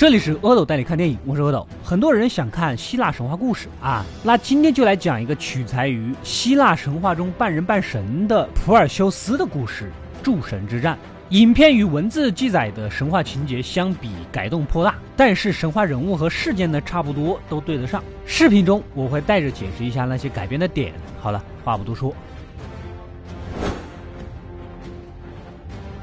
[0.00, 1.68] 这里是阿斗带你看电影，我是阿斗。
[1.84, 9.92] 很多人想看希腊神话故事啊，那今天就来讲一个取材于希腊神话中半人半神的普尔修斯的故事——
[10.24, 10.98] 诸神之战。
[11.28, 18.02] 影片与文字记载的神话情节相比改动颇大，但是神话人物和事件呢差不多都对得上。
[18.24, 20.94] 视频中我会带着解释一下那些改编的点。
[21.20, 22.14] 好了，话不多说，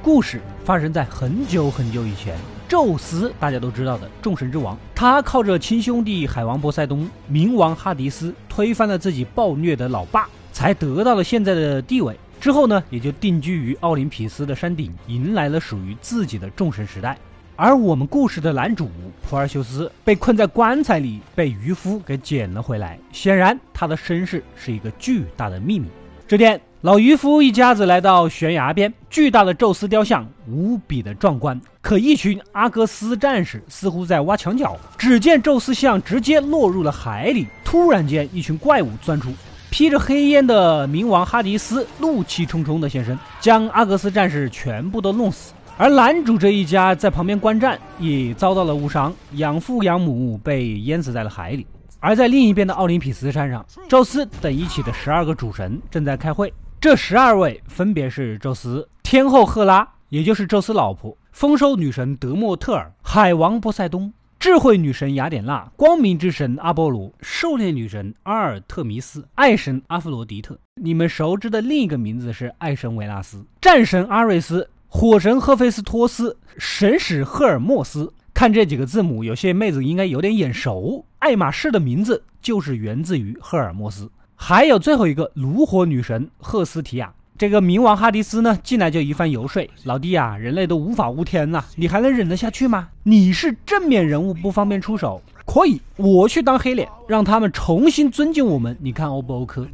[0.08, 2.34] 故事发生在很久很久以前。
[2.66, 12.17] 宙斯，大家都知道的众神之王，他靠着亲兄弟海王波塞冬、冥王哈迪斯推翻了自己暴虐的老爸，才得到了现在的地位。
[12.40, 17.17] 之后呢，也就定居于奥林匹斯的山顶，迎来了属于自己的众神时代。
[17.58, 18.89] 而我们故事的男主
[19.28, 22.98] 普尔修斯被困在棺材里，被渔夫给捡了回来。
[23.12, 25.89] 显然，他的身世是一个巨大的秘密。
[26.26, 26.58] 这天。
[26.81, 31.59] 老渔夫一家子来到悬崖边，巨大的宙斯雕像无比的壮观。
[31.81, 37.48] 可一群阿格斯战士似乎在挖墙脚，只见宙斯像直接落入了海里。
[37.66, 39.31] 突然间，一群怪物钻出，
[39.72, 45.53] 披着黑烟的冥王哈迪斯怒气冲冲的现身，将阿格斯战士全部都弄死。
[45.78, 51.66] 而男主这一家在旁边观战，也遭到了误伤，养父养母被淹死在了海里。
[52.00, 56.53] 而在另一边的奥林匹斯山上，宙斯等一起的十二个主神正在开会。
[56.80, 70.55] 这十二位分别是宙斯、天后赫拉，也就是宙斯老婆；丰收女神德莫特尔、海王波塞冬、智慧女神雅典娜、光明之神阿波罗、狩猎女神阿尔特弥斯、爱神阿弗罗狄特。
[70.75, 78.14] 你们熟知的另一个名字是爱神维纳斯、战神阿瑞斯、火神赫菲斯托斯、神使赫尔墨斯。
[78.36, 81.03] 看这几个字母，有些妹子应该有点眼熟。
[81.17, 84.08] 爱马仕的名字就是源自于赫尔墨斯。
[84.39, 92.88] 还有最后一个炉火女神赫斯提亚，这个冥王哈迪斯呢，进来就一番游说，老弟啊，人类都无法无天呐，你还能忍得下去吗？
[93.03, 99.67] 你是正面人物，不方便出手，可以，我去当黑脸，让他们重新尊敬我们，你看 O 不 OK？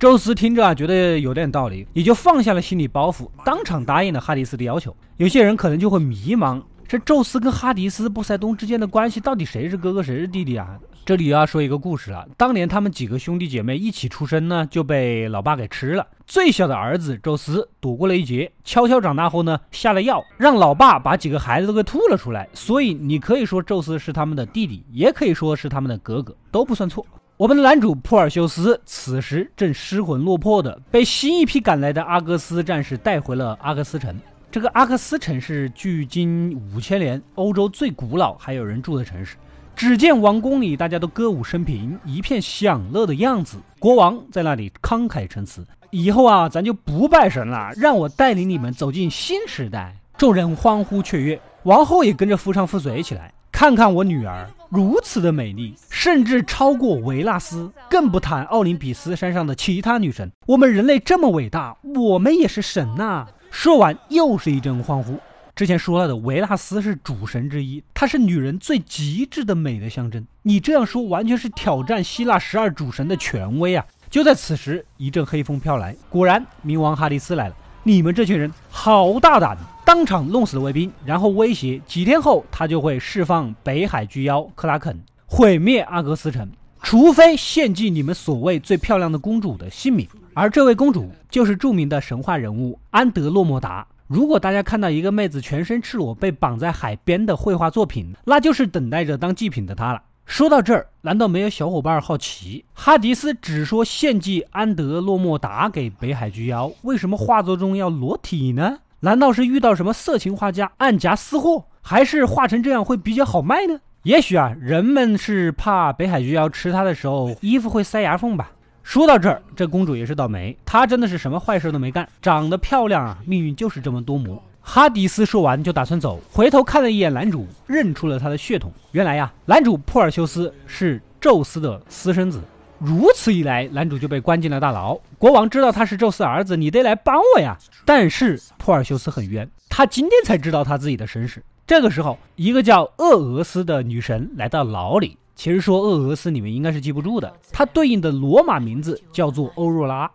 [0.00, 4.94] 宙斯听着啊，觉得有点道理，也就放下了心理包袱，当场答应了哈迪斯的要求。
[5.16, 10.76] 有些人可能就会迷茫，这宙斯跟哈迪斯、波塞冬之间的关系，到底谁是哥哥，谁是弟弟啊？
[11.08, 12.28] 这里要说一个故事了。
[12.36, 16.06] 当年他们几个兄弟姐妹一起出生呢，就被老爸给吃了。
[16.26, 22.46] 最小的儿子宙斯躲过了一劫，悄悄长大后呢，下了药，让老爸把几个孩子都给吐了出来。
[22.52, 27.06] 所以你可以说宙斯是他们的弟弟，也可以说是他们的哥哥，都不算错。
[27.38, 34.14] 我们的男主普尔修斯此时正失魂落魄的，被新一批赶来的阿哥斯战士带回了阿克斯城。
[34.50, 39.38] 这个阿克斯城是距今五千年欧洲最古老还有人住的城市。
[39.78, 43.58] 只见王宫里大家都歌舞升平，一片享乐的样子。
[43.78, 53.32] 国王在那里慷慨陈词：“以后啊，咱就不拜神了，让我带领你们走进新时代。”众人欢呼雀跃，王后也跟着夫唱妇随起来。
[53.52, 60.28] 看看我女儿如此的美丽，甚至超过维纳斯，更不谈奥林匹斯山上的其他女神。
[60.48, 63.28] 我们人类这么伟大，我们也是神呐！
[63.52, 65.20] 说完，又是一阵欢呼。
[65.58, 70.24] 之前说了的，维纳斯是主神之一，她是女人最极致的美的象征。
[70.42, 73.84] 你这样说，完全是挑战希腊十二主神的权威啊！
[74.08, 77.56] 就在此时，一阵黑风飘来，果然冥王哈迪斯来了。
[77.82, 84.96] 你们这群人好大胆，当场弄死了卫兵，然后威胁几天后他就会释放北海巨妖克拉肯，
[85.26, 86.48] 毁灭阿格斯城，
[86.84, 90.06] 除非献祭你们所谓最漂亮的公主的性命。
[90.34, 93.84] 而这位公主就是著名的神话人物安德洛莫达。
[94.08, 100.00] 如果大家看到一个妹子全身赤裸被绑在海边的绘画作品，那就是等待着当祭品的她了。
[100.24, 108.78] 说到这儿，难道没有小伙伴好奇，哈迪斯只说献祭安德洛莫达给北海巨妖，为什么画作中要裸体呢？
[109.00, 113.78] 难道是遇到什么色情画家暗夹私货，还是画成这样会比较好卖呢？
[114.04, 118.52] 也许啊，人们是怕北海巨妖吃它的时候衣服会塞牙缝吧。
[118.88, 124.42] 说到这儿，这公主也是倒霉，她真的是什么坏事都没干，长得漂亮啊，命运就是这么多磨。
[124.62, 128.72] 哈迪斯说完就打算走，回头看了一眼男主，认出了他的血统。
[128.92, 132.40] 原来呀，男主珀尔修斯是宙斯的私生子。
[132.78, 134.98] 如此一来，男主就被关进了大牢。
[135.18, 137.58] 国王知道他是宙斯儿子，你得来帮我呀。
[137.84, 141.44] 但是珀尔修斯很冤，他今天才知道他自己的身世。
[141.66, 145.18] 这个时候，一个叫厄俄斯的女神来到牢里。
[145.38, 150.10] 其实说厄俄斯，你们应该是记不住的，它对应的罗马名字叫做欧若拉。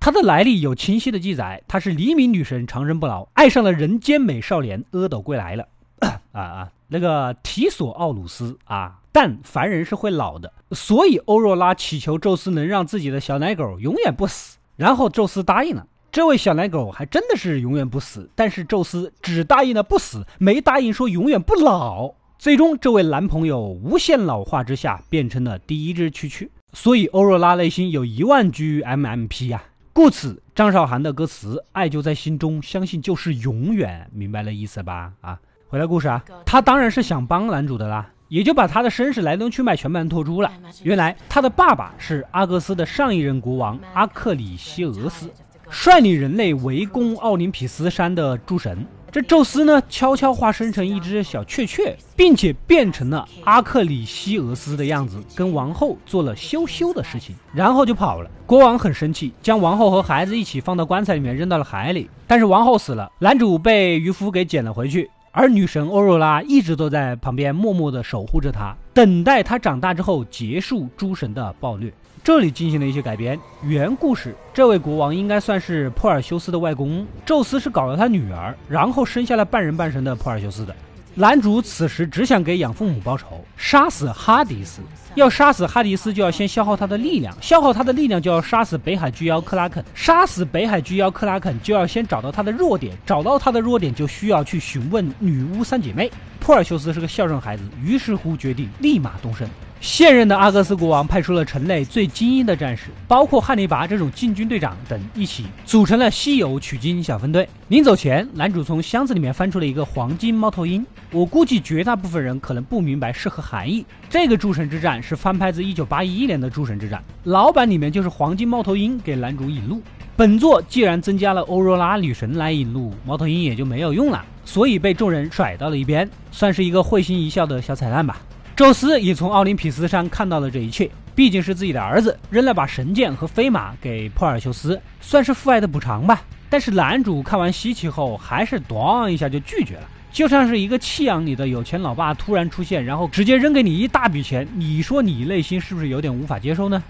[0.00, 5.68] 它的来历有清晰的记载，她是黎明女神，长生不老，爱上了人间美少年阿斗归来了。
[6.32, 15.86] 啊啊，那个提索奥鲁斯啊，但凡人是会老的，所以欧若拉祈求宙斯能让自己的小奶狗永远不死，然后宙斯答应了。
[16.10, 22.14] 这位小奶狗还真的是永远不死，但是宙斯只答应了不死，没答应说永远不老。
[22.38, 29.62] 最终，这位男朋友无限老化之下变成了第一只蛐蛐，所以欧若拉内心有一万句 MMP 呀。
[29.92, 35.12] 故此，张韶涵的歌词“爱就在心中，相信就是永远”，明白了意思吧？
[35.20, 35.38] 啊，
[35.68, 40.50] 回来故事啊，他当然是想帮男主的啦，也就把他的身世来龙去脉全盘托出了。
[40.84, 45.28] 原来他的爸爸是阿格斯的上一任国王阿克里西俄斯。
[45.70, 58.30] 率领人类围攻奥林匹斯山的诸神，这宙斯呢，悄悄化身成一只小雀雀，并且变成了阿克里西俄斯的样子，跟王后做了羞羞的事情，然后就跑了。
[58.46, 62.08] 国王很生气，将王后和孩子一起放到棺材里面扔到了海里。
[62.26, 71.92] 但是王后死了，男主被渔夫给捡了回去，而女神欧若拉一直都在旁边默默的守护着他，等待他长大之后结束诸神的暴虐。
[72.28, 73.40] 这里进行了一些改编。
[73.62, 80.76] 原故事，这位国王应该算是珀尔修斯的外公，宙斯是搞了他女儿，然后生下了半人半神的珀尔修斯的。
[81.14, 84.82] 男主此时只想给养父母报仇，杀死哈迪斯。
[85.14, 96.10] 要杀死哈迪斯，就要先消耗他的力量，消耗他的力量就要杀死北海巨妖克拉肯，杀死北海巨妖克拉肯就要先找到他的弱点，找到他的弱点就需要去询问女巫三姐妹。
[96.40, 99.48] 珀尔修斯是个孝顺孩子，于是乎决定立马动身。
[99.80, 107.48] 现任的阿格斯国王派出了城内最精英的战士，包括汉尼拔这种禁军队长等，一起组成了稀有取经小分队。
[107.68, 110.84] 临走前，男主从箱子里面翻出了一个黄金猫头鹰。
[111.12, 113.86] 我估计绝大部分人可能不明白是何含义。
[114.10, 119.80] 这个诸神之战是翻拍自1981年的诸神之战，老版里面就是黄金猫头鹰给男主引路。
[120.16, 128.20] 本作既然增加了欧若拉女神来引路，猫头鹰也就没有用了，所以被众人甩到了一边，算是一个会心一笑的小彩蛋吧。
[128.58, 136.20] 宙斯也从奥林匹斯山看到了这一切，毕竟是自己的儿子，扔了把神剑和飞马给珀尔修斯，算是父爱的补偿吧。
[136.50, 146.82] 但是男主看完稀奇后，还是咣一下就拒绝了，就像是一个弃养你的有钱老爸突然出现，然后直接扔给你一大笔钱，你说你内心是不是有点无法接受呢？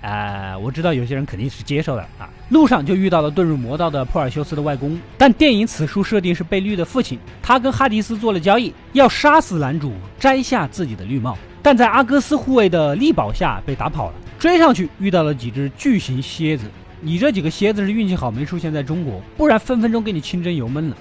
[0.00, 2.28] 呃，我知道有些人肯定是接受的啊。
[2.48, 7.18] 路上就遇到了遁入魔道的珀尔修斯的外公，但电影此处设定是被绿的父亲。
[7.42, 11.36] 他跟哈迪斯做了交易，要杀死男主，摘下自己的绿帽。
[11.62, 14.14] 但在阿戈斯护卫的力保下被打跑了。
[14.38, 16.64] 追上去遇到了几只巨型蝎子。
[17.02, 20.96] 你这几个蝎子是运气好没出现在中国，不然分分钟给你清蒸油焖了。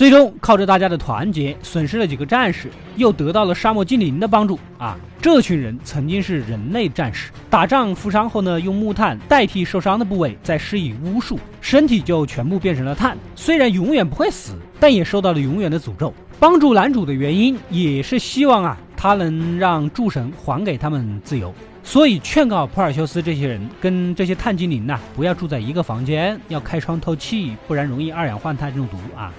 [0.00, 4.96] 最终靠着大家的团结，损失了几个战士，又得到了沙漠精灵的帮助啊！
[5.20, 13.14] 这群人曾经是人类战士，打仗负伤后呢，用木炭代替受伤的部位，再施以巫术，身体就全部变成了炭。
[13.36, 16.14] 虽然永远不会死，但也受到了永远的诅咒。
[16.38, 21.52] 帮助男主的原因也是希望啊，他能让诸神还给他们自由。
[21.84, 29.30] 所以劝告普尔修斯这些人跟这些碳精灵呐，不要住在一个房间，要开窗透气，不然容易二氧化碳中毒啊。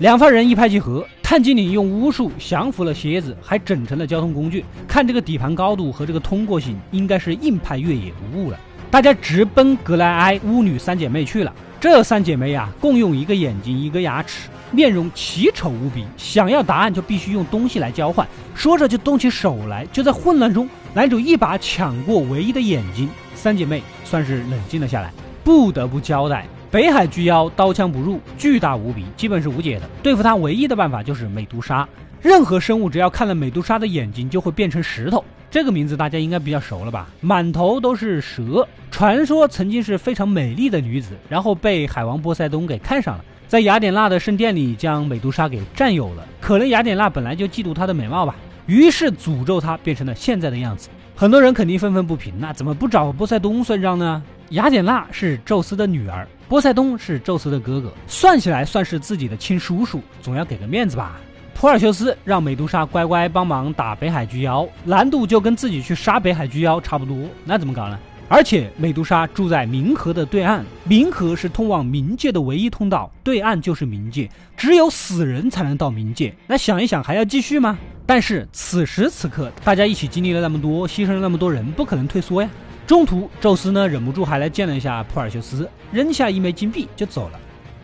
[0.00, 4.64] 两方人一拍即合，碳精灵用巫术降服了蝎子，还整成了交通工具。
[4.88, 8.58] 看这个底盘高度和这个通过性，应该是硬派越野无误了。
[8.90, 11.54] 大家直奔格莱埃巫女三姐妹去了。
[11.78, 16.06] 这三姐妹呀，共用一个眼睛，一个牙齿，面容奇丑无比。
[16.16, 18.26] 想要答案就必须用东西来交换。
[18.54, 19.84] 说着就动起手来。
[19.92, 25.12] 就在混乱中，男主一把抢过唯一的眼睛，三姐妹算是冷静了下来。
[25.44, 26.46] 不得不交代。
[26.70, 29.90] 北海巨妖刀枪不入，巨大无比，基本是无解的。
[30.04, 31.88] 对付它唯一的办法就是美杜莎。
[32.22, 35.24] 任何生物只要看了美杜莎的眼睛，就会变成石头。
[35.50, 37.08] 这个名字大家应该比较熟了吧？
[37.20, 46.24] 满头都是蛇，传说曾经是非常美丽的女子，然后被海王波塞冬给看上了，在雅典娜的圣殿里将美杜莎给占有了。
[46.40, 48.36] 可能雅典娜本来就嫉妒她的美貌吧，
[48.66, 50.88] 于是诅咒她变成了现在的样子。
[51.16, 54.22] 很多人肯定愤愤不平，那怎么不找波塞冬算账呢？
[54.50, 56.26] 雅典娜是宙斯的女儿。
[56.48, 61.20] 波塞冬是宙斯的哥哥，算起来算是自己的亲叔叔，总要给个面子吧。
[61.54, 67.96] 普尔修斯让美杜莎乖乖帮忙打北海巨妖，难度就跟自己去杀北海巨妖差不多，那怎么搞呢？
[68.28, 76.34] 而且美杜莎住在冥河的对岸，冥河是通往冥界的唯一通道，对岸就是冥界，只有死人才能到冥界。
[76.48, 77.78] 那想一想，还要继续吗？
[78.04, 82.50] 但是此时此刻，大家一起经历了那么多，牺牲了那么多人，不可能退缩呀。
[82.90, 87.38] 中途，宙斯呢忍不住还来见了一下普尔修斯，扔下一枚金币就走了。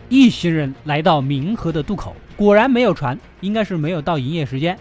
[0.09, 4.77] 一行人来到冥河的渡口，果然没有船，应该是没有到营业时间。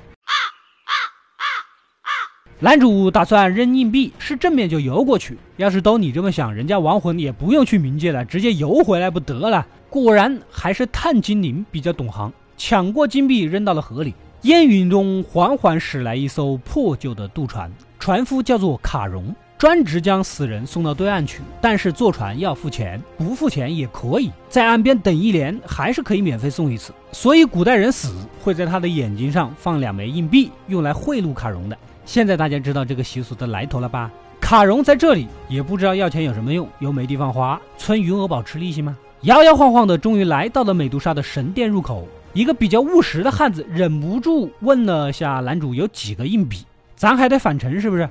[2.59, 5.39] 男主打算扔硬币，是正面就游过去。
[5.59, 9.65] 要是都你这么想，人家亡魂也不用去冥界了，直接游回来不得了？
[9.89, 14.13] 果然还是碳精灵比较懂行，抢过金币扔到了河里。
[14.43, 19.33] 烟云中缓缓驶来一艘破旧的渡船，船夫叫做卡戎。
[19.59, 26.93] 专职将死人送到对岸去，但是坐船要付钱，不付钱也可以在岸边等一年，还是可以免费送一次。
[27.11, 31.79] 所以古代人死会在他的眼睛上放两枚硬币，用来贿赂卡戎的。
[32.05, 34.11] 现在大家知道这个习俗的来头了吧？
[34.39, 38.95] 卡戎在这里也不知道要钱有什么用，又没地方花，存余额宝吃利息吗？
[39.23, 42.07] 摇摇晃晃的，终于来到了美杜莎的神殿入口。
[42.35, 46.59] 一个比较务实的汉子忍不住问了下男主有几个硬币，
[46.95, 48.07] 咱还得返程是不是？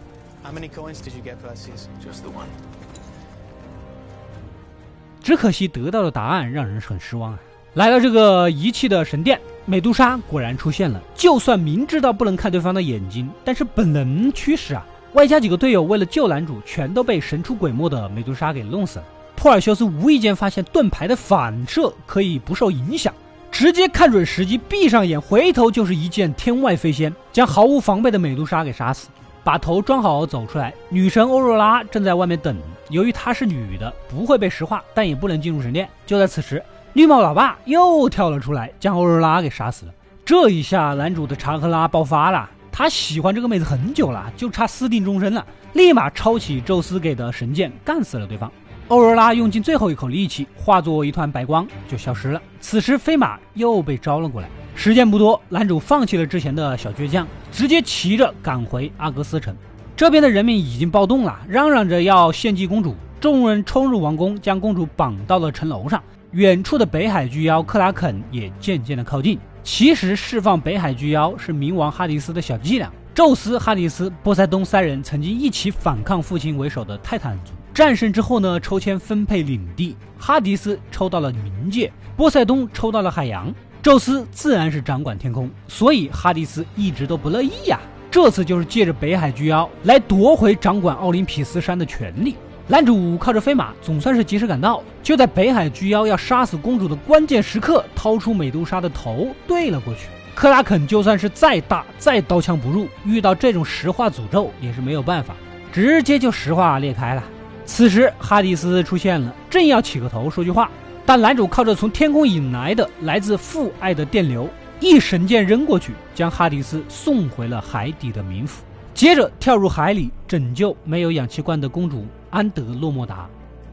[5.22, 7.40] 只可惜得到的答案让人很失望啊！
[7.74, 11.02] 来到这个遗弃的神殿，美杜莎果然出现了。
[11.16, 19.06] 就算明知道不能看对方的眼睛，但是本能驱使啊，外加几个队友为了救男主，全都被神出鬼没的美杜莎给弄死了。
[19.36, 23.14] 珀尔修斯无意间发现盾牌的反射可以不受影响。
[23.52, 29.08] 直接看准时机，闭上眼，回头就是一剑天外飞仙，将毫无防备的美杜莎给杀死。
[29.46, 32.58] 把头装好走出来，女神欧若拉正在外面等。
[32.90, 35.88] 由于她是女的，不会被石化，但也不能进入神殿。
[36.04, 36.62] 就在此时，
[36.94, 39.94] 绿帽老爸又跳了出来，将欧若拉给杀死了。
[40.26, 42.50] 这一下，男主的查克拉爆发了。
[42.72, 45.46] 他喜欢这个妹子很久了，就差私定终身了。
[45.74, 48.52] 立马抄起宙斯给的神剑，干死了对方。
[48.88, 52.42] 欧若拉用尽最后一口力气，化作一团白光就消失了。
[52.60, 59.56] 此时飞马又被招了过来，时间不多，男主放弃了之前的小倔强，直接骑着赶回阿格斯城。
[59.96, 62.96] 这边的人民已经暴动了，嚷嚷着要献祭公主。
[63.20, 66.04] 众人冲入王宫，将公主绑到了城楼上。
[66.34, 69.40] 远处的北海巨妖克拉肯也渐渐的靠近。
[69.64, 72.92] 其实释放北海巨妖是冥王哈迪斯的小伎俩。
[73.16, 77.54] 宙斯、哈迪斯、波塞冬三人曾经一起反抗父亲为首的泰坦族。
[77.76, 83.54] 战胜之后呢，抽签分配领地，哈迪斯抽到了冥界，波塞冬抽到了海洋，
[83.84, 87.78] 宙斯自然是掌管天空，所以哈迪斯一直都不乐意呀。
[88.10, 92.38] 这次就是借着北海巨妖来夺回掌管奥林匹斯山的权利。
[92.66, 100.08] 男主靠着飞马，总算是及时赶到，就在北海巨妖要杀死公主的关键时刻，掏出美杜莎的头对了过去。
[100.34, 105.36] 克拉肯就算是再大再刀枪不入，遇到这种石化诅咒也是没有办法，
[105.74, 107.22] 直接就石化裂开了。
[107.66, 110.70] 此时，哈迪斯出现了，正要起个头说句话，
[111.06, 114.48] 但男主靠着从天空引来的来自父爱的电流，
[114.80, 123.28] 一神剑扔过去，将哈迪斯送回了海底的冥府，接着跳入海里拯救没有氧气罐的公主安德洛莫达。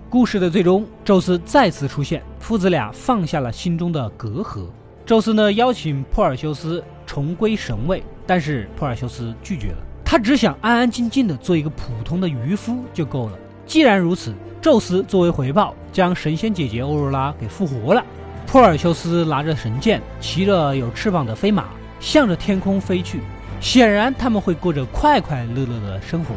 [0.09, 4.67] 故事的最终，宙斯再次出现，父子俩放下了心中的隔阂。
[5.05, 13.39] 宙斯呢，邀请珀尔修斯重归神位，但是珀尔修斯拒绝了，他只想安安静静的做一个普通的渔夫就够了。
[13.73, 18.05] 既然如此，宙斯作为回报，将神仙姐姐欧若拉给复活了。
[18.47, 23.23] 珀尔修斯拿着神剑，骑着有翅膀的飞马，向着天空飞去。
[23.63, 26.35] 显然，他们会过着快快乐乐的生活。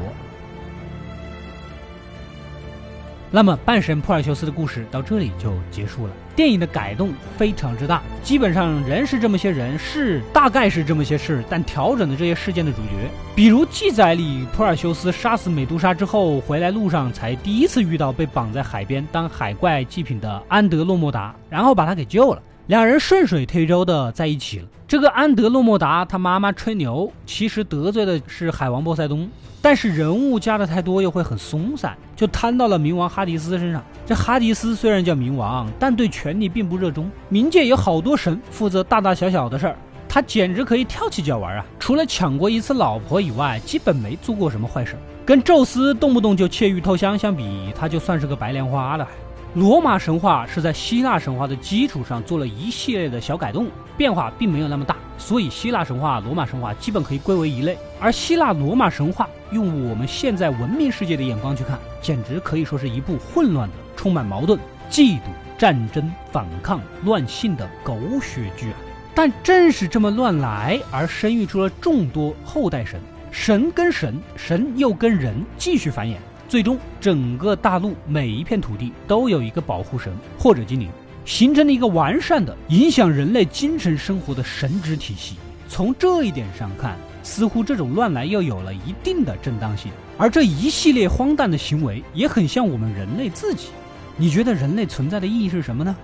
[3.36, 6.13] 那么，半神普尔修斯的故事到这里就结束了。
[6.38, 24.66] 电影的改动非常之大，基本上人是这么些人，事大概是这么些事，但调整的这些事件的主角，比如记载里，普尔修斯杀死美杜莎之后，回来路上才第一次遇到被绑在海边当海怪祭品的安德洛莫达，然后把他给救了，两人顺水推舟的在一起了。
[24.88, 29.30] 这个安德洛莫达他妈妈吹牛，其实得罪的是海王波塞冬。
[29.62, 33.84] 但是人物加的太多又会很松散，就摊到了冥王哈迪斯身上。
[34.06, 37.10] 这哈迪斯虽然叫冥王，但对权力并不热衷。
[37.32, 39.76] 冥界有好多神负责大大小小的事儿，
[40.10, 41.66] 他简直可以跳起脚玩啊！
[41.80, 44.96] 除了抢过一次老婆以外，基本没做过什么坏事。
[45.24, 49.08] 跟宙斯动不动就窃玉偷香相比，他就算是个白莲花了。
[49.56, 57.78] 罗马神话是在希腊神话的基础上做了一系列的小改动，变化并没有那么大，所以希腊神话、罗马神话基本可以归为一类。
[57.98, 64.60] 而希腊罗马神话用我们现在文明世界的眼光去看，简直可以说是一部混乱的、充满矛盾、
[64.92, 68.78] 嫉妒、战争、反抗、乱性的狗血剧啊！
[69.14, 73.00] 但正是这么乱来，而生育出了众多后代神，
[73.32, 76.18] 神跟神，神又跟人继续繁衍。
[76.48, 80.90] 最终，整个大陆每一片土地都有一个保护神或者精灵，
[81.25, 85.38] 形成了一个完善的影响人类精神生活的神职体系。
[85.68, 89.92] 从这一点上看，似乎这种乱来又有了一定的正当性。
[90.18, 93.70] 而这一系列荒诞的行为也很像我们人类自己。
[94.16, 95.96] 你觉得人类存在的意义是什么呢？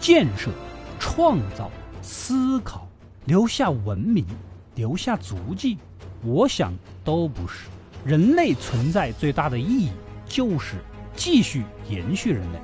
[0.00, 0.50] 建设、
[0.98, 1.70] 创造、
[2.02, 2.86] 思考、
[3.26, 4.26] 留下文明、
[4.74, 5.78] 留下足迹？
[6.24, 6.74] 我想
[7.04, 7.68] 都不是。
[8.04, 9.90] 人类存在最大的意义
[10.26, 10.76] 就是
[11.16, 12.58] 继续延续人类。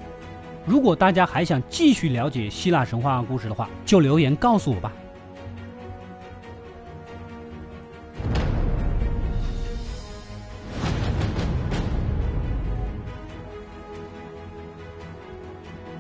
[0.67, 4.93] 如果大家还想继续了解希腊神话故事的话，就留言告诉我吧。